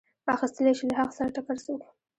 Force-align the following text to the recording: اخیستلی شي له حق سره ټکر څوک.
اخیستلی 0.35 0.73
شي 0.77 0.83
له 0.89 0.95
حق 0.99 1.09
سره 1.17 1.33
ټکر 1.35 1.57
څوک. 1.65 1.81